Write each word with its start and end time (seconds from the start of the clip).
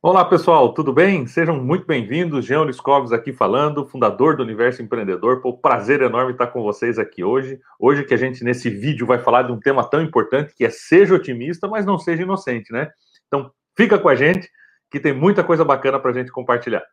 Olá 0.00 0.24
pessoal, 0.24 0.72
tudo 0.72 0.92
bem? 0.92 1.26
Sejam 1.26 1.60
muito 1.60 1.84
bem-vindos. 1.84 2.44
Jean 2.44 2.64
Liscoves 2.64 3.10
aqui 3.10 3.32
falando, 3.32 3.84
fundador 3.84 4.36
do 4.36 4.44
Universo 4.44 4.80
Empreendedor. 4.80 5.40
Pô, 5.40 5.52
prazer 5.52 6.00
enorme 6.02 6.30
estar 6.30 6.46
com 6.46 6.62
vocês 6.62 7.00
aqui 7.00 7.24
hoje. 7.24 7.58
Hoje 7.80 8.04
que 8.04 8.14
a 8.14 8.16
gente 8.16 8.44
nesse 8.44 8.70
vídeo 8.70 9.04
vai 9.04 9.18
falar 9.18 9.42
de 9.42 9.50
um 9.50 9.58
tema 9.58 9.82
tão 9.82 10.00
importante 10.00 10.54
que 10.54 10.64
é 10.64 10.70
seja 10.70 11.16
otimista, 11.16 11.66
mas 11.66 11.84
não 11.84 11.98
seja 11.98 12.22
inocente, 12.22 12.72
né? 12.72 12.88
Então 13.26 13.50
fica 13.76 13.98
com 13.98 14.08
a 14.08 14.14
gente 14.14 14.48
que 14.88 15.00
tem 15.00 15.12
muita 15.12 15.42
coisa 15.42 15.64
bacana 15.64 15.98
para 15.98 16.12
a 16.12 16.14
gente 16.14 16.30
compartilhar. 16.30 16.84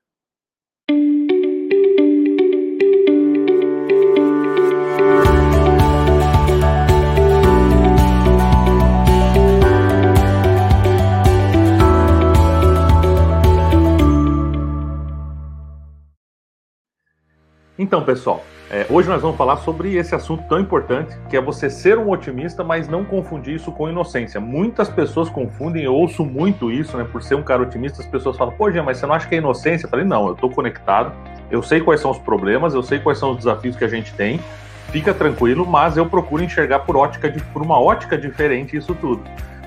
Então, 17.77 18.01
pessoal, 18.03 18.41
é, 18.71 18.85
hoje 18.89 19.09
nós 19.09 19.21
vamos 19.21 19.35
falar 19.35 19.57
sobre 19.57 19.95
esse 19.95 20.15
assunto 20.15 20.45
tão 20.47 20.61
importante, 20.61 21.13
que 21.29 21.35
é 21.35 21.41
você 21.41 21.69
ser 21.69 21.97
um 21.97 22.09
otimista, 22.09 22.63
mas 22.63 22.87
não 22.87 23.03
confundir 23.03 23.55
isso 23.55 23.69
com 23.69 23.89
inocência. 23.89 24.39
Muitas 24.39 24.87
pessoas 24.87 25.29
confundem, 25.29 25.83
eu 25.83 25.93
ouço 25.93 26.23
muito 26.23 26.71
isso, 26.71 26.95
né? 26.97 27.03
Por 27.03 27.21
ser 27.21 27.35
um 27.35 27.43
cara 27.43 27.61
otimista, 27.63 28.01
as 28.01 28.07
pessoas 28.07 28.37
falam, 28.37 28.53
pô, 28.55 28.71
Jean, 28.71 28.83
mas 28.83 28.97
você 28.97 29.05
não 29.05 29.13
acha 29.13 29.27
que 29.27 29.35
é 29.35 29.39
inocência? 29.39 29.87
Eu 29.87 29.89
falei, 29.89 30.05
não, 30.05 30.27
eu 30.27 30.33
estou 30.33 30.49
conectado, 30.49 31.11
eu 31.51 31.61
sei 31.61 31.81
quais 31.81 31.99
são 31.99 32.11
os 32.11 32.17
problemas, 32.17 32.73
eu 32.73 32.81
sei 32.81 32.99
quais 32.99 33.19
são 33.19 33.31
os 33.31 33.37
desafios 33.37 33.75
que 33.75 33.83
a 33.83 33.89
gente 33.89 34.13
tem, 34.13 34.39
fica 34.89 35.13
tranquilo, 35.13 35.65
mas 35.65 35.97
eu 35.97 36.05
procuro 36.05 36.41
enxergar 36.41 36.79
por, 36.79 36.95
ótica 36.95 37.29
de, 37.29 37.43
por 37.43 37.61
uma 37.61 37.77
ótica 37.77 38.17
diferente 38.17 38.77
isso 38.77 38.95
tudo. 38.95 39.21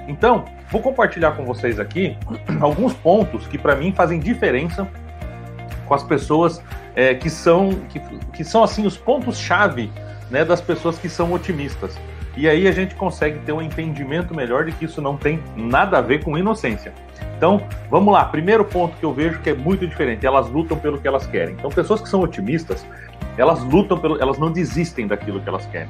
Então, 0.09 0.47
vou 0.71 0.81
compartilhar 0.81 1.33
com 1.33 1.45
vocês 1.45 1.79
aqui 1.79 2.17
alguns 2.59 2.95
pontos 2.95 3.47
que 3.47 3.59
para 3.59 3.77
mim 3.77 3.93
fazem 3.93 4.19
diferença 4.19 4.89
com 5.89 5.95
as 5.95 6.03
pessoas 6.03 6.63
é, 6.95 7.15
que 7.15 7.31
são 7.31 7.71
que, 7.89 8.01
que 8.33 8.45
são 8.45 8.63
assim 8.63 8.87
os 8.87 8.97
pontos 8.97 9.39
chave 9.39 9.91
né, 10.31 10.45
das 10.45 10.61
pessoas 10.61 10.99
que 10.99 11.09
são 11.09 11.33
otimistas. 11.33 11.99
E 12.37 12.49
aí 12.49 12.69
a 12.69 12.73
gente 12.73 12.95
consegue 12.95 13.41
ter 13.41 13.53
um 13.53 13.61
entendimento 13.61 14.33
melhor 14.33 14.65
de 14.65 14.71
que 14.71 14.85
isso 14.85 15.03
não 15.03 15.17
tem 15.17 15.43
nada 15.57 15.99
a 15.99 16.01
ver 16.01 16.23
com 16.23 16.39
inocência. 16.39 16.93
Então, 17.37 17.61
vamos 17.91 18.13
lá. 18.13 18.25
Primeiro 18.27 18.65
ponto 18.65 18.97
que 18.97 19.05
eu 19.05 19.13
vejo 19.13 19.41
que 19.41 19.51
é 19.51 19.55
muito 19.55 19.87
diferente, 19.87 20.25
elas 20.25 20.49
lutam 20.49 20.79
pelo 20.79 21.01
que 21.01 21.09
elas 21.09 21.27
querem. 21.27 21.55
Então, 21.55 21.69
pessoas 21.69 22.01
que 22.01 22.09
são 22.09 22.21
otimistas, 22.21 22.87
elas 23.37 23.63
lutam 23.65 23.99
pelo, 23.99 24.21
elas 24.23 24.39
não 24.39 24.53
desistem 24.53 25.07
daquilo 25.09 25.41
que 25.41 25.49
elas 25.49 25.67
querem. 25.67 25.89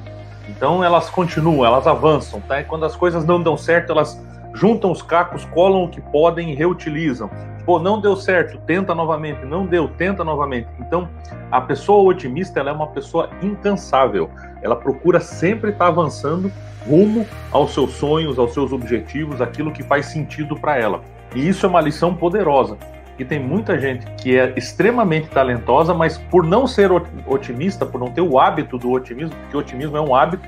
Então, 0.49 0.83
elas 0.83 1.11
continuam, 1.11 1.67
elas 1.67 1.87
avançam, 1.87 2.41
tá? 2.41 2.61
E 2.61 2.65
quando 2.65 2.87
as 2.87 2.97
coisas 2.97 3.27
não 3.27 3.43
dão 3.43 3.57
certo, 3.57 3.93
elas 3.93 4.19
juntam 4.55 4.91
os 4.91 5.03
cacos, 5.03 5.45
colam 5.47 5.85
o 5.85 5.89
que 5.89 6.01
podem 6.01 6.51
e 6.51 6.55
reutilizam. 6.55 7.31
Pô, 7.65 7.79
não 7.79 8.01
deu 8.01 8.17
certo, 8.17 8.59
tenta 8.67 8.95
novamente, 8.95 9.45
não 9.45 9.67
deu, 9.67 9.89
tenta 9.89 10.25
novamente. 10.25 10.69
Então, 10.81 11.09
a 11.51 11.61
pessoa 11.61 12.03
otimista 12.09 12.61
ela 12.61 12.71
é 12.71 12.73
uma 12.73 12.87
pessoa 12.87 13.29
incansável. 13.43 14.31
Ela 14.63 14.75
procura 14.75 15.21
sempre 15.21 15.71
estar 15.71 15.89
avançando 15.89 16.51
rumo 16.87 17.27
aos 17.51 17.75
seus 17.75 17.93
sonhos, 17.93 18.39
aos 18.39 18.55
seus 18.55 18.73
objetivos, 18.73 19.41
aquilo 19.41 19.71
que 19.71 19.83
faz 19.83 20.07
sentido 20.07 20.57
para 20.57 20.79
ela. 20.79 21.03
E 21.35 21.47
isso 21.47 21.67
é 21.67 21.69
uma 21.69 21.81
lição 21.81 22.15
poderosa. 22.15 22.79
E 23.19 23.25
tem 23.25 23.41
muita 23.41 23.79
gente 23.79 24.07
que 24.12 24.39
é 24.39 24.53
extremamente 24.57 25.29
talentosa, 25.29 25.93
mas 25.93 26.17
por 26.17 26.45
não 26.45 26.67
ser 26.67 26.91
otimista, 27.27 27.85
por 27.85 28.01
não 28.01 28.11
ter 28.11 28.21
o 28.21 28.39
hábito 28.39 28.79
do 28.79 28.93
otimismo, 28.93 29.35
porque 29.43 29.57
otimismo 29.57 29.97
é 29.97 30.01
um 30.01 30.15
hábito, 30.15 30.47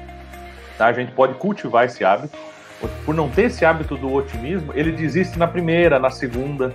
tá? 0.78 0.86
a 0.86 0.92
gente 0.92 1.12
pode 1.12 1.34
cultivar 1.34 1.84
esse 1.84 2.04
hábito. 2.04 2.38
Por 3.04 3.14
não 3.14 3.28
ter 3.28 3.44
esse 3.44 3.64
hábito 3.64 3.96
do 3.96 4.12
otimismo, 4.12 4.72
ele 4.74 4.92
desiste 4.92 5.38
na 5.38 5.46
primeira, 5.46 5.98
na 5.98 6.10
segunda, 6.10 6.74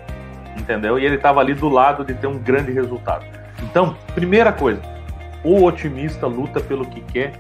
entendeu? 0.58 1.00
E 1.00 1.06
ele 1.06 1.16
estava 1.16 1.40
ali 1.40 1.54
do 1.54 1.70
lado 1.70 2.04
de 2.04 2.14
ter 2.14 2.28
um 2.28 2.38
grande 2.38 2.72
resultado. 2.72 3.26
Então, 3.64 3.96
primeira 4.14 4.52
coisa, 4.52 4.82
o 5.44 5.64
otimista 5.64 6.28
luta 6.28 6.60
pelo 6.60 6.86
que 6.86 7.02
quer 7.02 7.34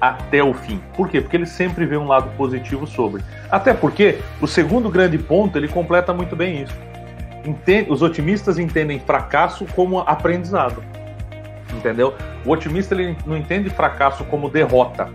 até 0.00 0.42
o 0.42 0.52
fim. 0.52 0.80
Por 0.94 1.08
quê? 1.08 1.20
Porque 1.20 1.36
ele 1.36 1.46
sempre 1.46 1.86
vê 1.86 1.96
um 1.96 2.06
lado 2.06 2.30
positivo 2.36 2.86
sobre. 2.86 3.22
Até 3.50 3.72
porque 3.72 4.18
o 4.40 4.46
segundo 4.46 4.90
grande 4.90 5.18
ponto 5.18 5.56
ele 5.56 5.68
completa 5.68 6.12
muito 6.12 6.36
bem 6.36 6.62
isso. 6.62 6.76
Entende, 7.44 7.90
os 7.90 8.02
otimistas 8.02 8.58
entendem 8.58 8.98
fracasso 8.98 9.64
como 9.74 10.00
aprendizado. 10.00 10.82
Entendeu? 11.72 12.14
O 12.44 12.50
otimista 12.50 12.94
ele 12.94 13.16
não 13.26 13.36
entende 13.36 13.70
fracasso 13.70 14.24
como 14.24 14.50
derrota. 14.50 15.08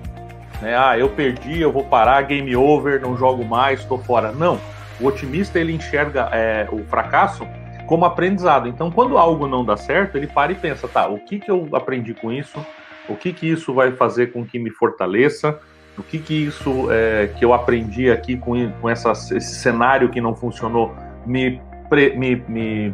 Né? 0.62 0.78
Ah, 0.78 0.98
eu 0.98 1.10
perdi, 1.10 1.60
eu 1.60 1.72
vou 1.72 1.84
parar, 1.84 2.22
game 2.22 2.56
over, 2.56 3.02
não 3.02 3.18
jogo 3.18 3.44
mais, 3.44 3.82
estou 3.82 3.98
fora. 3.98 4.32
Não. 4.32 4.60
O 5.00 5.08
otimista 5.08 5.60
ele 5.60 5.74
enxerga 5.74 6.30
é, 6.32 6.68
o 6.72 6.84
fracasso 6.86 7.48
como 7.88 8.06
aprendizado. 8.06 8.68
Então, 8.68 8.92
quando 8.92 9.18
algo 9.18 9.48
não 9.48 9.66
dá 9.66 9.76
certo, 9.76 10.16
ele 10.16 10.28
para 10.28 10.52
e 10.52 10.56
pensa, 10.56 10.88
tá, 10.88 11.08
o 11.08 11.20
que, 11.20 11.40
que 11.40 11.50
eu 11.50 11.68
aprendi 11.74 12.14
com 12.14 12.32
isso? 12.32 12.64
O 13.10 13.16
que, 13.16 13.34
que 13.34 13.50
isso 13.50 13.74
vai 13.74 13.92
fazer 13.92 14.32
com 14.32 14.46
que 14.46 14.60
me 14.60 14.70
fortaleça? 14.70 15.60
O 15.98 16.04
que, 16.04 16.20
que 16.20 16.46
isso 16.46 16.88
é, 16.90 17.28
que 17.36 17.44
eu 17.44 17.54
aprendi 17.54 18.10
aqui 18.10 18.38
com, 18.38 18.72
com 18.80 18.90
essa, 18.90 19.12
esse 19.12 19.56
cenário 19.56 20.10
que 20.10 20.22
não 20.22 20.36
funcionou 20.36 20.96
me, 21.26 21.60
me, 22.16 22.36
me, 22.48 22.94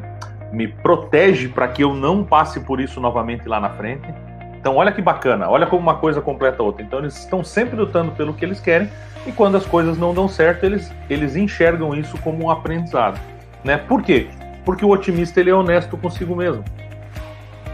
me 0.52 0.68
protege 0.68 1.50
para 1.50 1.68
que 1.68 1.84
eu 1.84 1.94
não 1.94 2.24
passe 2.24 2.60
por 2.62 2.80
isso 2.80 3.00
novamente 3.00 3.48
lá 3.48 3.60
na 3.60 3.70
frente? 3.70 4.12
Então, 4.60 4.76
olha 4.76 4.92
que 4.92 5.02
bacana, 5.02 5.50
olha 5.50 5.66
como 5.66 5.82
uma 5.82 5.96
coisa 5.96 6.22
completa 6.22 6.62
a 6.62 6.66
outra. 6.66 6.84
Então, 6.84 7.00
eles 7.00 7.18
estão 7.18 7.44
sempre 7.44 7.76
lutando 7.76 8.12
pelo 8.12 8.34
que 8.34 8.44
eles 8.44 8.60
querem, 8.60 8.90
e 9.26 9.32
quando 9.32 9.58
as 9.58 9.66
coisas 9.66 9.98
não 9.98 10.14
dão 10.14 10.28
certo, 10.28 10.66
eles, 10.66 10.92
eles 11.10 11.36
enxergam 11.36 11.94
isso 11.94 12.18
como 12.20 12.46
um 12.46 12.50
aprendizado. 12.50 13.20
Né? 13.64 13.78
Por 13.78 14.02
quê? 14.02 14.28
Porque 14.64 14.86
o 14.86 14.90
otimista 14.90 15.40
ele 15.40 15.50
é 15.50 15.54
honesto 15.54 15.98
consigo 15.98 16.36
mesmo. 16.36 16.64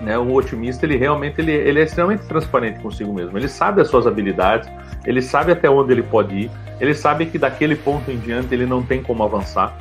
Né? 0.01 0.17
O 0.17 0.33
otimista 0.33 0.85
ele 0.85 0.97
realmente 0.97 1.39
ele, 1.39 1.51
ele 1.51 1.79
é 1.79 1.83
extremamente 1.83 2.25
transparente 2.25 2.79
consigo 2.79 3.13
mesmo. 3.13 3.37
Ele 3.37 3.47
sabe 3.47 3.81
as 3.81 3.87
suas 3.87 4.07
habilidades, 4.07 4.69
ele 5.05 5.21
sabe 5.21 5.51
até 5.51 5.69
onde 5.69 5.91
ele 5.91 6.03
pode 6.03 6.35
ir, 6.35 6.51
ele 6.79 6.93
sabe 6.93 7.25
que 7.27 7.37
daquele 7.37 7.75
ponto 7.75 8.11
em 8.11 8.17
diante 8.17 8.53
ele 8.53 8.65
não 8.65 8.83
tem 8.83 9.01
como 9.01 9.23
avançar. 9.23 9.77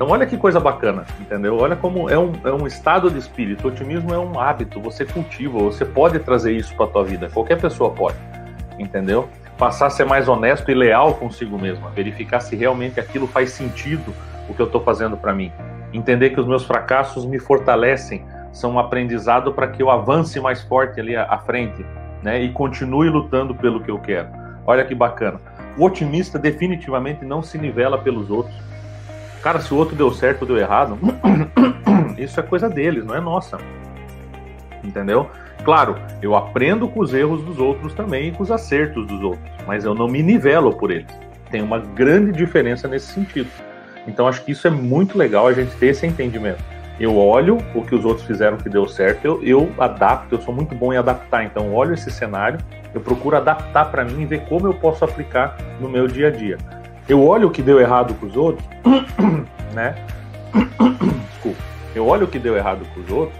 Então 0.00 0.08
olha 0.08 0.24
que 0.24 0.38
coisa 0.38 0.58
bacana, 0.58 1.04
entendeu? 1.20 1.58
Olha 1.58 1.76
como 1.76 2.08
é 2.08 2.18
um, 2.18 2.32
é 2.42 2.50
um 2.50 2.66
estado 2.66 3.10
de 3.10 3.18
espírito. 3.18 3.66
O 3.66 3.70
otimismo 3.70 4.14
é 4.14 4.18
um 4.18 4.40
hábito, 4.40 4.80
você 4.80 5.04
cultiva, 5.04 5.58
você 5.58 5.84
pode 5.84 6.18
trazer 6.20 6.56
isso 6.56 6.74
para 6.74 6.86
a 6.86 6.88
tua 6.88 7.04
vida. 7.04 7.28
Qualquer 7.28 7.60
pessoa 7.60 7.90
pode, 7.90 8.16
entendeu? 8.78 9.28
Passar 9.58 9.88
a 9.88 9.90
ser 9.90 10.06
mais 10.06 10.26
honesto 10.26 10.70
e 10.70 10.74
leal 10.74 11.16
consigo 11.16 11.58
mesmo, 11.58 11.86
verificar 11.90 12.40
se 12.40 12.56
realmente 12.56 12.98
aquilo 12.98 13.26
faz 13.26 13.50
sentido 13.50 14.14
o 14.48 14.54
que 14.54 14.62
eu 14.62 14.64
estou 14.64 14.80
fazendo 14.80 15.18
para 15.18 15.34
mim. 15.34 15.52
Entender 15.92 16.30
que 16.30 16.40
os 16.40 16.46
meus 16.46 16.64
fracassos 16.64 17.26
me 17.26 17.38
fortalecem, 17.38 18.24
são 18.52 18.72
um 18.72 18.78
aprendizado 18.78 19.52
para 19.52 19.68
que 19.68 19.82
eu 19.82 19.90
avance 19.90 20.40
mais 20.40 20.62
forte 20.62 20.98
ali 20.98 21.14
à 21.14 21.36
frente, 21.40 21.84
né? 22.22 22.40
E 22.40 22.50
continue 22.50 23.10
lutando 23.10 23.54
pelo 23.54 23.82
que 23.82 23.90
eu 23.90 23.98
quero. 23.98 24.30
Olha 24.66 24.82
que 24.82 24.94
bacana. 24.94 25.38
O 25.76 25.84
otimista 25.84 26.38
definitivamente 26.38 27.22
não 27.22 27.42
se 27.42 27.58
nivela 27.58 27.98
pelos 27.98 28.30
outros 28.30 28.70
Cara, 29.42 29.58
se 29.60 29.72
o 29.72 29.76
outro 29.76 29.96
deu 29.96 30.12
certo 30.12 30.42
ou 30.42 30.48
deu 30.48 30.58
errado, 30.58 30.98
isso 32.18 32.38
é 32.38 32.42
coisa 32.42 32.68
deles, 32.68 33.04
não 33.04 33.14
é 33.14 33.20
nossa. 33.20 33.56
Entendeu? 34.84 35.30
Claro, 35.64 35.96
eu 36.20 36.34
aprendo 36.34 36.86
com 36.88 37.00
os 37.00 37.14
erros 37.14 37.42
dos 37.42 37.58
outros 37.58 37.94
também 37.94 38.28
e 38.28 38.32
com 38.32 38.42
os 38.42 38.50
acertos 38.50 39.06
dos 39.06 39.22
outros, 39.22 39.50
mas 39.66 39.84
eu 39.84 39.94
não 39.94 40.08
me 40.08 40.22
nivelo 40.22 40.74
por 40.74 40.90
eles. 40.90 41.10
Tem 41.50 41.62
uma 41.62 41.78
grande 41.78 42.32
diferença 42.32 42.86
nesse 42.86 43.12
sentido. 43.12 43.50
Então 44.06 44.28
acho 44.28 44.44
que 44.44 44.52
isso 44.52 44.66
é 44.66 44.70
muito 44.70 45.16
legal 45.16 45.46
a 45.46 45.52
gente 45.52 45.74
ter 45.76 45.88
esse 45.88 46.06
entendimento. 46.06 46.62
Eu 46.98 47.16
olho 47.16 47.56
o 47.74 47.82
que 47.82 47.94
os 47.94 48.04
outros 48.04 48.26
fizeram 48.26 48.58
que 48.58 48.68
deu 48.68 48.86
certo, 48.86 49.24
eu, 49.24 49.42
eu 49.42 49.72
adapto, 49.78 50.34
eu 50.34 50.40
sou 50.42 50.54
muito 50.54 50.74
bom 50.74 50.92
em 50.92 50.98
adaptar. 50.98 51.44
Então 51.44 51.72
olho 51.72 51.94
esse 51.94 52.10
cenário, 52.10 52.58
eu 52.94 53.00
procuro 53.00 53.36
adaptar 53.36 53.90
para 53.90 54.04
mim 54.04 54.20
e 54.20 54.26
ver 54.26 54.42
como 54.42 54.66
eu 54.66 54.74
posso 54.74 55.02
aplicar 55.02 55.56
no 55.80 55.88
meu 55.88 56.06
dia 56.06 56.28
a 56.28 56.30
dia 56.30 56.58
eu 57.12 57.26
olho 57.26 57.48
o 57.48 57.50
que 57.50 57.60
deu 57.60 57.80
errado 57.80 58.14
com 58.14 58.26
os 58.26 58.36
outros, 58.36 58.66
né? 59.74 59.96
Desculpa. 61.30 61.58
Eu 61.94 62.06
olho 62.06 62.24
o 62.24 62.28
que 62.28 62.38
deu 62.38 62.56
errado 62.56 62.86
com 62.94 63.00
os 63.00 63.10
outros 63.10 63.38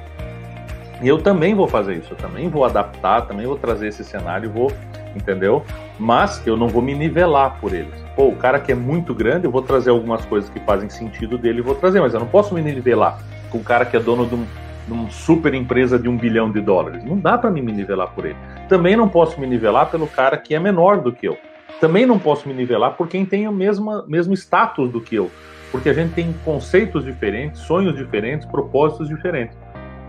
e 1.00 1.08
eu 1.08 1.18
também 1.18 1.54
vou 1.54 1.68
fazer 1.68 1.96
isso. 1.96 2.12
Eu 2.12 2.16
também 2.16 2.48
vou 2.48 2.64
adaptar, 2.64 3.22
também 3.22 3.46
vou 3.46 3.56
trazer 3.56 3.88
esse 3.88 4.04
cenário, 4.04 4.50
vou, 4.50 4.72
entendeu? 5.14 5.64
Mas 5.98 6.44
eu 6.46 6.56
não 6.56 6.68
vou 6.68 6.82
me 6.82 6.94
nivelar 6.94 7.58
por 7.60 7.72
eles. 7.72 7.94
Pô, 8.16 8.28
o 8.28 8.36
cara 8.36 8.58
que 8.58 8.72
é 8.72 8.74
muito 8.74 9.14
grande, 9.14 9.46
eu 9.46 9.50
vou 9.50 9.62
trazer 9.62 9.90
algumas 9.90 10.24
coisas 10.24 10.50
que 10.50 10.58
fazem 10.60 10.90
sentido 10.90 11.38
dele, 11.38 11.62
vou 11.62 11.74
trazer, 11.74 12.00
mas 12.00 12.12
eu 12.12 12.20
não 12.20 12.26
posso 12.26 12.52
me 12.52 12.60
nivelar 12.60 13.20
com 13.50 13.58
o 13.58 13.64
cara 13.64 13.84
que 13.84 13.96
é 13.96 14.00
dono 14.00 14.26
de 14.26 14.34
um, 14.34 14.44
de 14.86 14.92
uma 14.92 15.10
super 15.10 15.54
empresa 15.54 15.98
de 15.98 16.08
um 16.08 16.16
bilhão 16.16 16.50
de 16.50 16.60
dólares. 16.60 17.04
Não 17.04 17.18
dá 17.18 17.38
para 17.38 17.50
me 17.50 17.60
nivelar 17.62 18.08
por 18.08 18.26
ele. 18.26 18.36
Também 18.68 18.96
não 18.96 19.08
posso 19.08 19.40
me 19.40 19.46
nivelar 19.46 19.90
pelo 19.90 20.08
cara 20.08 20.36
que 20.36 20.54
é 20.54 20.58
menor 20.58 20.98
do 21.00 21.12
que 21.12 21.26
eu. 21.26 21.38
Também 21.80 22.04
não 22.04 22.18
posso 22.18 22.46
me 22.46 22.54
nivelar 22.54 22.94
por 22.94 23.08
quem 23.08 23.24
tem 23.24 23.48
o 23.48 23.52
mesmo, 23.52 24.04
mesmo 24.06 24.34
status 24.34 24.90
do 24.90 25.00
que 25.00 25.16
eu, 25.16 25.30
porque 25.72 25.88
a 25.88 25.94
gente 25.94 26.12
tem 26.12 26.32
conceitos 26.44 27.04
diferentes, 27.04 27.62
sonhos 27.62 27.96
diferentes, 27.96 28.46
propósitos 28.46 29.08
diferentes. 29.08 29.56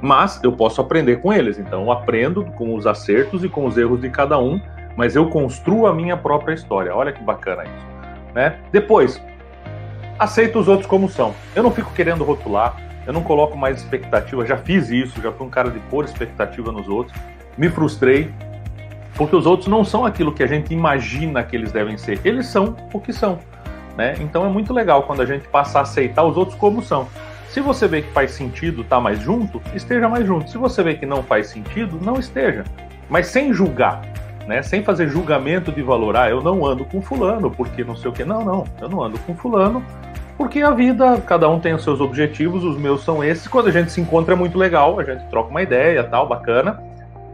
Mas 0.01 0.44
eu 0.44 0.51
posso 0.51 0.81
aprender 0.81 1.18
com 1.18 1.31
eles, 1.31 1.57
então 1.57 1.83
eu 1.83 1.91
aprendo 1.91 2.44
com 2.57 2.75
os 2.75 2.85
acertos 2.85 3.44
e 3.44 3.50
com 3.50 3.65
os 3.65 3.77
erros 3.77 4.01
de 4.01 4.09
cada 4.09 4.38
um, 4.38 4.59
mas 4.97 5.15
eu 5.15 5.29
construo 5.29 5.88
a 5.88 5.94
minha 5.94 6.18
própria 6.18 6.53
história. 6.53 6.94
Olha 6.94 7.13
que 7.13 7.23
bacana 7.23 7.63
isso. 7.63 7.88
Né? 8.33 8.57
Depois, 8.71 9.21
aceita 10.19 10.59
os 10.59 10.67
outros 10.67 10.88
como 10.88 11.07
são. 11.07 11.33
Eu 11.56 11.63
não 11.63 11.71
fico 11.71 11.94
querendo 11.94 12.24
rotular, 12.24 12.75
eu 13.07 13.13
não 13.13 13.24
coloco 13.24 13.57
mais 13.57 13.77
expectativa, 13.77 14.45
já 14.45 14.57
fiz 14.57 14.89
isso, 14.89 15.21
já 15.21 15.31
fui 15.31 15.47
um 15.47 15.50
cara 15.50 15.69
de 15.69 15.79
pôr 15.79 16.03
expectativa 16.03 16.71
nos 16.71 16.89
outros, 16.89 17.17
me 17.57 17.69
frustrei, 17.69 18.33
porque 19.16 19.36
os 19.36 19.46
outros 19.46 19.68
não 19.68 19.84
são 19.84 20.06
aquilo 20.06 20.31
que 20.31 20.44
a 20.44 20.48
gente 20.48 20.74
imagina 20.74 21.44
que 21.44 21.56
eles 21.56 21.72
devem 21.72 21.98
ser, 21.98 22.19
eles 22.24 22.48
são 22.48 22.75
o 22.94 23.00
que 23.00 23.12
são. 23.13 23.40
Né? 23.98 24.16
Então 24.19 24.46
é 24.46 24.50
muito 24.50 24.74
legal 24.74 25.04
quando 25.04 25.22
a 25.22 25.25
gente 25.25 25.48
passa 25.48 25.80
a 25.80 25.81
aceitar 25.81 26.24
os 26.24 26.38
outros 26.38 26.58
como 26.58 26.81
são. 26.81 27.08
Se 27.50 27.60
você 27.60 27.88
vê 27.88 28.02
que 28.02 28.12
faz 28.12 28.31
sentido 28.31 28.81
estar 28.81 28.96
tá 28.96 29.02
mais 29.02 29.19
junto, 29.19 29.62
esteja 29.75 30.08
mais 30.08 30.25
junto. 30.25 30.50
Se 30.50 30.58
você 30.58 30.81
vê 30.81 30.96
que 30.96 31.06
não 31.06 31.22
faz 31.22 31.48
sentido, 31.48 32.00
não 32.02 32.18
esteja. 32.18 32.63
Mas 33.10 33.28
sem 33.28 33.54
julgar, 33.54 34.02
né? 34.48 34.62
Sem 34.62 34.81
fazer 34.84 35.10
julgamento 35.10 35.69
de 35.69 35.81
valor. 35.81 36.16
Ah, 36.16 36.30
eu 36.30 36.42
não 36.42 36.66
ando 36.66 36.86
com 36.86 37.02
fulano 37.02 37.52
porque 37.52 37.84
não 37.84 37.96
sei 37.96 38.10
o 38.10 38.13
que. 38.13 38.24
Não, 38.24 38.46
não. 38.46 38.63
Eu 38.80 38.88
não 38.88 39.04
ando 39.04 39.19
com 39.19 39.36
fulano 39.36 39.84
porque 40.38 40.62
a 40.62 40.72
vida, 40.72 41.22
cada 41.22 41.48
um 41.48 41.60
tem 41.60 41.74
os 41.74 41.84
seus 41.84 42.02
objetivos, 42.02 42.63
os 42.63 42.75
meus 42.75 43.04
são 43.04 43.24
esses. 43.24 43.48
Quando 43.48 43.68
a 43.68 43.72
gente 43.72 43.92
se 43.92 44.02
encontra 44.02 44.34
é 44.34 44.36
muito 44.36 44.58
legal, 44.58 45.00
a 45.00 45.04
gente 45.04 45.24
troca 45.30 45.52
uma 45.52 45.62
ideia, 45.62 46.04
tal, 46.04 46.28
bacana. 46.28 46.81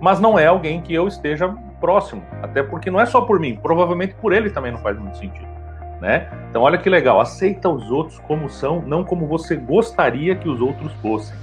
Mas 0.02 0.20
não 0.20 0.38
é 0.38 0.48
alguém 0.48 0.82
que 0.82 0.94
eu 0.94 1.08
esteja 1.08 1.56
próximo. 1.80 2.24
Até 2.42 2.64
porque 2.64 2.92
não 2.92 3.00
é 3.00 3.06
só 3.06 3.22
por 3.22 3.40
mim, 3.40 3.56
provavelmente 3.56 4.16
por 4.16 4.34
ele 4.34 4.50
também 4.50 4.72
não 4.72 4.80
faz 4.80 4.98
muito 4.98 5.18
sentido 5.18 5.58
né? 6.00 6.30
Então 6.50 6.62
olha 6.62 6.78
que 6.78 6.90
legal, 6.90 7.20
aceita 7.20 7.70
os 7.70 7.90
outros 7.90 8.20
como 8.20 8.50
são, 8.50 8.82
não 8.82 9.04
como 9.04 9.26
você 9.26 9.56
gostaria 9.56 10.36
que 10.36 10.50
os 10.50 10.62
outros 10.62 10.92
fossem. 11.02 11.36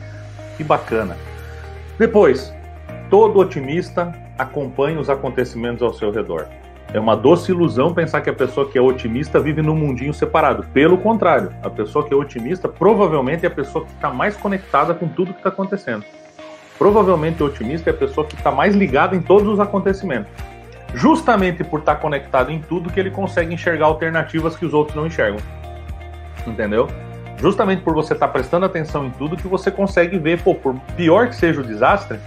Que 0.57 0.65
bacana. 0.65 1.17
Depois, 1.99 2.55
todo 3.11 3.39
otimista 3.39 4.13
acompanha 4.39 5.01
os 5.01 5.11
acontecimentos 5.11 5.83
ao 5.83 5.93
seu 5.93 6.11
redor. 6.11 6.47
É 6.93 7.01
uma 7.01 7.17
doce 7.17 7.51
ilusão 7.51 7.93
pensar 7.93 8.21
que 8.21 8.31
a 8.31 8.35
pessoa 8.35 8.69
que 8.69 8.79
é 8.79 8.81
otimista 8.81 9.41
vive 9.41 9.63
num 9.63 9.75
mundinho 9.75 10.15
separado. 10.15 10.65
Pelo 10.73 10.97
contrário, 10.99 11.53
a 11.63 11.69
pessoa 11.69 12.07
que 12.07 12.15
é 12.15 12.17
otimista 12.17 12.69
provavelmente 12.69 13.45
é 13.45 13.49
a 13.49 13.51
pessoa 13.51 13.85
que 13.85 13.93
está 13.93 14.11
mais 14.11 14.37
conectada 14.37 14.95
com 14.95 15.09
tudo 15.09 15.33
que 15.33 15.41
está 15.41 15.49
acontecendo. 15.49 16.05
Provavelmente 16.79 17.43
o 17.43 17.47
otimista 17.47 17.91
é 17.91 17.93
a 17.93 17.97
pessoa 17.97 18.27
que 18.27 18.35
está 18.35 18.51
mais 18.51 18.75
ligada 18.75 19.15
em 19.15 19.21
todos 19.21 19.47
os 19.49 19.61
acontecimentos 19.61 20.31
justamente 20.95 21.65
por 21.65 21.81
estar 21.81 21.97
conectado 21.97 22.51
em 22.51 22.61
tudo 22.61 22.91
que 22.91 22.99
ele 22.99 23.11
consegue 23.11 23.53
enxergar 23.53 23.87
alternativas 23.87 24.57
que 24.57 24.65
os 24.65 24.73
outros 24.73 24.97
não 24.97 25.07
enxergam. 25.07 25.41
Entendeu? 26.47 26.89
Justamente 27.39 27.83
por 27.83 27.95
você 27.95 28.15
estar 28.15 28.29
prestando 28.29 28.65
atenção 28.65 29.07
em 29.07 29.11
tudo 29.11 29.37
que 29.37 29.49
você 29.49 29.71
consegue 29.71 30.19
ver, 30.19 30.41
pô, 30.41 30.55
por 30.55 30.75
pior 30.97 31.29
que 31.29 31.37
seja 31.37 31.61
o 31.61 31.65
desastre, 31.65 32.19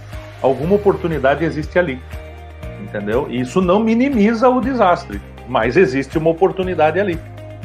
alguma 0.42 0.76
oportunidade 0.76 1.44
existe 1.44 1.78
ali. 1.78 2.00
Entendeu? 2.80 3.26
E 3.30 3.40
isso 3.40 3.60
não 3.60 3.80
minimiza 3.80 4.48
o 4.48 4.60
desastre, 4.60 5.20
mas 5.48 5.76
existe 5.76 6.18
uma 6.18 6.30
oportunidade 6.30 7.00
ali. 7.00 7.18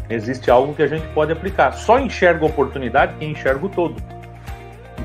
Existe 0.10 0.50
algo 0.50 0.74
que 0.74 0.84
a 0.84 0.88
gente 0.88 1.06
pode 1.10 1.32
aplicar. 1.32 1.74
Só 1.74 2.00
enxerga 2.00 2.46
oportunidade 2.46 3.16
quem 3.20 3.32
enxerga 3.32 3.66
o 3.66 3.70
todo. 3.70 3.96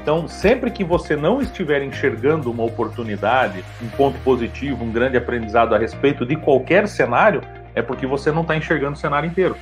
Então, 0.01 0.29
sempre 0.29 0.71
que 0.71 0.85
você 0.85 1.17
não 1.17 1.43
estiver 1.43 1.83
enxergando 1.83 2.51
uma 2.51 2.63
oportunidade, 2.63 3.65
um 3.83 3.89
ponto 3.89 4.19
positivo, 4.21 4.85
um 4.85 4.93
grande 4.93 5.17
aprendizado 5.17 5.75
a 5.75 5.79
respeito 5.79 6.25
de 6.25 6.37
qualquer 6.37 6.87
cenário, 6.87 7.43
é 7.75 7.83
porque 7.83 8.07
você 8.07 8.31
não 8.31 8.43
está 8.43 8.57
enxergando 8.57 8.93
o 8.93 8.97
cenário 8.97 9.29
inteiro. 9.29 9.57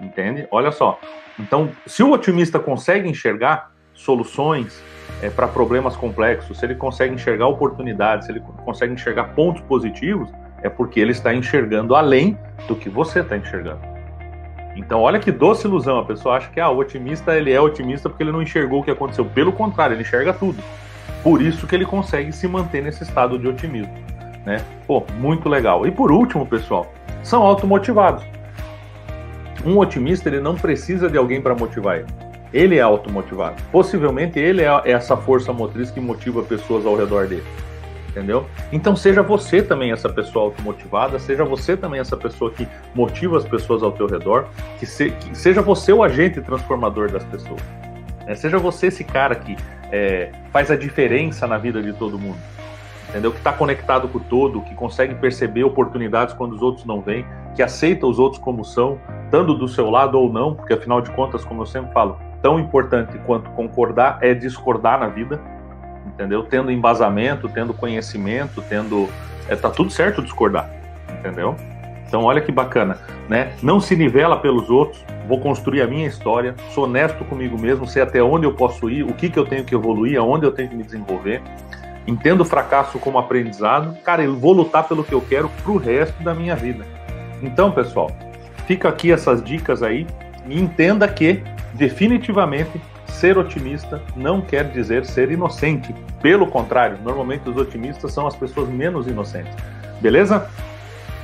Entende? 0.00 0.46
Olha 0.50 0.70
só. 0.70 0.98
Então, 1.38 1.70
se 1.86 2.02
o 2.04 2.12
otimista 2.12 2.58
consegue 2.58 3.08
enxergar 3.08 3.72
soluções 3.94 4.80
é, 5.20 5.28
para 5.28 5.48
problemas 5.48 5.96
complexos, 5.96 6.58
se 6.58 6.64
ele 6.64 6.76
consegue 6.76 7.14
enxergar 7.14 7.48
oportunidades, 7.48 8.26
se 8.26 8.32
ele 8.32 8.40
consegue 8.64 8.94
enxergar 8.94 9.34
pontos 9.34 9.60
positivos, 9.62 10.30
é 10.62 10.68
porque 10.68 11.00
ele 11.00 11.12
está 11.12 11.34
enxergando 11.34 11.96
além 11.96 12.38
do 12.68 12.76
que 12.76 12.88
você 12.88 13.20
está 13.20 13.36
enxergando. 13.36 13.97
Então, 14.78 15.00
olha 15.00 15.18
que 15.18 15.32
doce 15.32 15.66
ilusão. 15.66 15.98
A 15.98 16.04
pessoa 16.04 16.36
acha 16.36 16.48
que 16.50 16.60
ah, 16.60 16.70
o 16.70 16.78
otimista 16.78 17.36
ele 17.36 17.52
é 17.52 17.60
otimista 17.60 18.08
porque 18.08 18.22
ele 18.22 18.30
não 18.30 18.40
enxergou 18.40 18.80
o 18.80 18.84
que 18.84 18.90
aconteceu. 18.90 19.24
Pelo 19.24 19.52
contrário, 19.52 19.94
ele 19.94 20.02
enxerga 20.02 20.32
tudo. 20.32 20.62
Por 21.22 21.42
isso 21.42 21.66
que 21.66 21.74
ele 21.74 21.84
consegue 21.84 22.30
se 22.32 22.46
manter 22.46 22.82
nesse 22.82 23.02
estado 23.02 23.36
de 23.36 23.48
otimismo. 23.48 23.92
Né? 24.46 24.64
Pô, 24.86 25.04
muito 25.18 25.48
legal. 25.48 25.84
E 25.84 25.90
por 25.90 26.12
último, 26.12 26.46
pessoal, 26.46 26.92
são 27.24 27.42
automotivados. 27.42 28.24
Um 29.66 29.76
otimista 29.78 30.28
ele 30.28 30.40
não 30.40 30.54
precisa 30.54 31.10
de 31.10 31.18
alguém 31.18 31.42
para 31.42 31.56
motivar 31.56 31.96
ele. 31.96 32.06
Ele 32.52 32.78
é 32.78 32.80
automotivado. 32.80 33.60
Possivelmente 33.72 34.38
ele 34.38 34.62
é 34.62 34.80
essa 34.84 35.16
força 35.16 35.52
motriz 35.52 35.90
que 35.90 36.00
motiva 36.00 36.42
pessoas 36.42 36.86
ao 36.86 36.96
redor 36.96 37.26
dele 37.26 37.44
entendeu? 38.18 38.46
Então 38.72 38.96
seja 38.96 39.22
você 39.22 39.62
também 39.62 39.92
essa 39.92 40.08
pessoa 40.08 40.46
automotivada, 40.46 41.18
seja 41.18 41.44
você 41.44 41.76
também 41.76 42.00
essa 42.00 42.16
pessoa 42.16 42.50
que 42.50 42.66
motiva 42.94 43.36
as 43.36 43.44
pessoas 43.44 43.82
ao 43.82 43.92
teu 43.92 44.06
redor, 44.06 44.46
que, 44.78 44.86
se, 44.86 45.10
que 45.10 45.38
seja 45.38 45.62
você 45.62 45.92
o 45.92 46.02
agente 46.02 46.40
transformador 46.40 47.10
das 47.10 47.24
pessoas. 47.24 47.62
Né? 48.26 48.34
Seja 48.34 48.58
você 48.58 48.88
esse 48.88 49.04
cara 49.04 49.34
que 49.36 49.56
é, 49.92 50.32
faz 50.52 50.70
a 50.70 50.76
diferença 50.76 51.46
na 51.46 51.56
vida 51.56 51.80
de 51.80 51.92
todo 51.92 52.18
mundo, 52.18 52.38
entendeu? 53.08 53.30
Que 53.30 53.38
está 53.38 53.52
conectado 53.52 54.08
com 54.08 54.18
todo, 54.18 54.60
que 54.62 54.74
consegue 54.74 55.14
perceber 55.14 55.64
oportunidades 55.64 56.34
quando 56.34 56.52
os 56.52 56.62
outros 56.62 56.84
não 56.84 57.00
vêm, 57.00 57.24
que 57.54 57.62
aceita 57.62 58.06
os 58.06 58.18
outros 58.18 58.42
como 58.42 58.64
são, 58.64 58.98
estando 59.24 59.54
do 59.54 59.68
seu 59.68 59.88
lado 59.88 60.18
ou 60.18 60.32
não, 60.32 60.54
porque 60.54 60.72
afinal 60.72 61.00
de 61.00 61.10
contas, 61.12 61.44
como 61.44 61.62
eu 61.62 61.66
sempre 61.66 61.92
falo, 61.92 62.18
tão 62.42 62.58
importante 62.58 63.16
quanto 63.26 63.48
concordar 63.50 64.18
é 64.20 64.34
discordar 64.34 65.00
na 65.00 65.08
vida 65.08 65.40
entendeu? 66.18 66.42
Tendo 66.42 66.72
embasamento, 66.72 67.48
tendo 67.48 67.72
conhecimento, 67.72 68.60
tendo. 68.68 69.08
É, 69.48 69.54
tá 69.54 69.70
tudo 69.70 69.90
certo 69.90 70.20
discordar, 70.20 70.68
entendeu? 71.20 71.54
Então, 72.06 72.24
olha 72.24 72.40
que 72.40 72.50
bacana, 72.50 72.98
né? 73.28 73.52
Não 73.62 73.80
se 73.80 73.94
nivela 73.94 74.38
pelos 74.38 74.68
outros, 74.68 75.04
vou 75.28 75.38
construir 75.40 75.82
a 75.82 75.86
minha 75.86 76.06
história, 76.06 76.54
sou 76.74 76.84
honesto 76.84 77.24
comigo 77.24 77.58
mesmo, 77.58 77.86
sei 77.86 78.02
até 78.02 78.22
onde 78.22 78.46
eu 78.46 78.54
posso 78.54 78.90
ir, 78.90 79.04
o 79.04 79.12
que, 79.12 79.28
que 79.28 79.38
eu 79.38 79.46
tenho 79.46 79.64
que 79.64 79.74
evoluir, 79.74 80.18
aonde 80.18 80.44
eu 80.44 80.50
tenho 80.50 80.68
que 80.68 80.74
me 80.74 80.82
desenvolver. 80.82 81.40
Entendo 82.06 82.40
o 82.40 82.44
fracasso 82.44 82.98
como 82.98 83.18
aprendizado, 83.18 83.94
cara, 84.02 84.22
eu 84.22 84.34
vou 84.34 84.52
lutar 84.52 84.88
pelo 84.88 85.04
que 85.04 85.12
eu 85.12 85.20
quero 85.20 85.50
pro 85.62 85.76
resto 85.76 86.22
da 86.22 86.34
minha 86.34 86.56
vida. 86.56 86.84
Então, 87.42 87.70
pessoal, 87.70 88.10
fica 88.66 88.88
aqui 88.88 89.12
essas 89.12 89.44
dicas 89.44 89.82
aí 89.82 90.06
e 90.48 90.58
entenda 90.58 91.06
que, 91.06 91.42
definitivamente, 91.74 92.80
ser 93.18 93.36
otimista 93.36 94.00
não 94.14 94.40
quer 94.40 94.64
dizer 94.70 95.04
ser 95.04 95.30
inocente. 95.30 95.94
Pelo 96.22 96.46
contrário, 96.46 96.98
normalmente 97.02 97.48
os 97.48 97.56
otimistas 97.56 98.12
são 98.12 98.26
as 98.26 98.36
pessoas 98.36 98.68
menos 98.68 99.06
inocentes. 99.08 99.54
Beleza? 100.00 100.48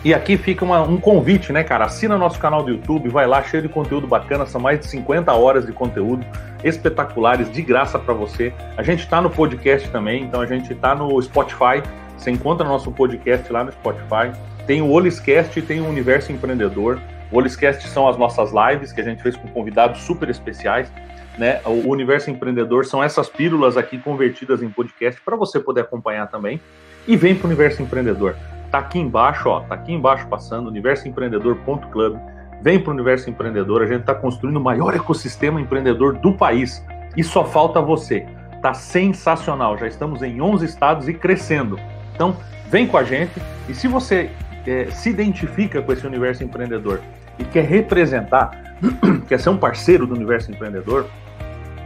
E 0.04 0.12
aqui 0.12 0.36
fica 0.36 0.64
uma, 0.64 0.82
um 0.82 0.98
convite, 0.98 1.52
né, 1.52 1.62
cara? 1.62 1.86
Assina 1.86 2.18
nosso 2.18 2.38
canal 2.38 2.62
do 2.62 2.70
YouTube, 2.70 3.08
vai 3.08 3.26
lá, 3.26 3.42
cheio 3.42 3.62
de 3.62 3.68
conteúdo 3.68 4.06
bacana, 4.06 4.44
são 4.44 4.60
mais 4.60 4.80
de 4.80 4.86
50 4.88 5.32
horas 5.32 5.64
de 5.64 5.72
conteúdo 5.72 6.26
espetaculares, 6.62 7.50
de 7.50 7.62
graça 7.62 7.98
para 7.98 8.12
você. 8.12 8.52
A 8.76 8.82
gente 8.82 9.00
está 9.00 9.22
no 9.22 9.30
podcast 9.30 9.88
também, 9.90 10.24
então 10.24 10.40
a 10.40 10.46
gente 10.46 10.72
está 10.72 10.94
no 10.94 11.22
Spotify. 11.22 11.82
Você 12.18 12.30
encontra 12.30 12.66
nosso 12.66 12.90
podcast 12.90 13.50
lá 13.52 13.64
no 13.64 13.72
Spotify. 13.72 14.32
Tem 14.66 14.82
o 14.82 14.90
Oliscast 14.90 15.58
e 15.58 15.62
tem 15.62 15.80
o 15.80 15.88
Universo 15.88 16.32
Empreendedor. 16.32 17.00
O 17.30 17.38
Oliscast 17.38 17.88
são 17.88 18.08
as 18.08 18.18
nossas 18.18 18.50
lives 18.52 18.92
que 18.92 19.00
a 19.00 19.04
gente 19.04 19.22
fez 19.22 19.36
com 19.36 19.48
convidados 19.48 20.02
super 20.02 20.28
especiais 20.28 20.90
né? 21.38 21.60
O 21.64 21.90
Universo 21.90 22.30
Empreendedor 22.30 22.84
são 22.84 23.02
essas 23.02 23.28
pílulas 23.28 23.76
aqui 23.76 23.98
convertidas 23.98 24.62
em 24.62 24.68
podcast 24.68 25.20
para 25.20 25.36
você 25.36 25.58
poder 25.58 25.82
acompanhar 25.82 26.28
também. 26.28 26.60
E 27.06 27.16
vem 27.16 27.34
para 27.34 27.44
o 27.44 27.48
Universo 27.48 27.82
Empreendedor. 27.82 28.36
Tá 28.70 28.78
aqui 28.78 28.98
embaixo, 28.98 29.48
ó, 29.48 29.60
tá 29.60 29.74
aqui 29.74 29.92
embaixo 29.92 30.26
passando 30.26 30.68
universoempreendedor.club. 30.68 32.18
Vem 32.62 32.80
para 32.80 32.90
o 32.90 32.94
Universo 32.94 33.28
Empreendedor, 33.28 33.82
a 33.82 33.86
gente 33.86 34.00
está 34.00 34.14
construindo 34.14 34.56
o 34.56 34.60
maior 34.60 34.94
ecossistema 34.94 35.60
empreendedor 35.60 36.14
do 36.14 36.32
país. 36.32 36.84
E 37.16 37.22
só 37.22 37.44
falta 37.44 37.80
você. 37.80 38.26
Tá 38.62 38.72
sensacional, 38.72 39.76
já 39.76 39.86
estamos 39.86 40.22
em 40.22 40.40
11 40.40 40.64
estados 40.64 41.08
e 41.08 41.14
crescendo. 41.14 41.78
Então, 42.14 42.36
vem 42.68 42.86
com 42.86 42.96
a 42.96 43.04
gente. 43.04 43.32
E 43.68 43.74
se 43.74 43.86
você 43.86 44.30
é, 44.66 44.86
se 44.86 45.10
identifica 45.10 45.82
com 45.82 45.92
esse 45.92 46.06
universo 46.06 46.42
empreendedor 46.42 47.00
e 47.38 47.44
quer 47.44 47.64
representar, 47.64 48.76
quer 49.28 49.38
ser 49.38 49.50
um 49.50 49.58
parceiro 49.58 50.06
do 50.06 50.14
universo 50.14 50.50
empreendedor, 50.50 51.06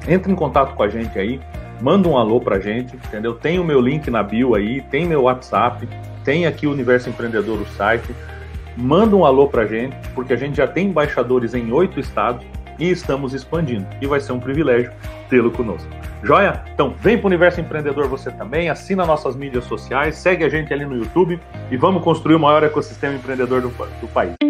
entre 0.08 0.32
em 0.32 0.34
contato 0.34 0.74
com 0.74 0.82
a 0.82 0.88
gente 0.88 1.18
aí, 1.18 1.38
manda 1.80 2.08
um 2.08 2.16
alô 2.16 2.40
pra 2.40 2.58
gente, 2.58 2.96
entendeu? 2.96 3.34
Tem 3.34 3.58
o 3.58 3.64
meu 3.64 3.80
link 3.80 4.10
na 4.10 4.22
bio 4.22 4.54
aí, 4.54 4.80
tem 4.80 5.06
meu 5.06 5.22
WhatsApp, 5.22 5.86
tem 6.24 6.46
aqui 6.46 6.66
o 6.66 6.72
Universo 6.72 7.08
Empreendedor, 7.08 7.60
o 7.60 7.66
site. 7.66 8.14
Manda 8.76 9.14
um 9.14 9.24
alô 9.24 9.48
pra 9.48 9.66
gente, 9.66 9.96
porque 10.14 10.32
a 10.32 10.36
gente 10.36 10.56
já 10.56 10.66
tem 10.66 10.88
embaixadores 10.88 11.54
em 11.54 11.72
oito 11.72 12.00
estados 12.00 12.44
e 12.78 12.90
estamos 12.90 13.34
expandindo. 13.34 13.86
E 14.00 14.06
vai 14.06 14.20
ser 14.20 14.32
um 14.32 14.40
privilégio 14.40 14.90
tê-lo 15.28 15.50
conosco. 15.50 15.88
Joia? 16.22 16.62
Então 16.72 16.94
vem 17.00 17.16
para 17.16 17.24
o 17.24 17.28
Universo 17.28 17.60
Empreendedor 17.60 18.08
você 18.08 18.30
também, 18.30 18.70
assina 18.70 19.04
nossas 19.04 19.36
mídias 19.36 19.64
sociais, 19.64 20.16
segue 20.16 20.44
a 20.44 20.48
gente 20.48 20.72
ali 20.72 20.84
no 20.84 20.96
YouTube 20.96 21.40
e 21.70 21.76
vamos 21.76 22.02
construir 22.02 22.34
o 22.34 22.40
maior 22.40 22.62
ecossistema 22.62 23.14
empreendedor 23.14 23.60
do, 23.60 23.68
do 23.68 24.08
país. 24.08 24.47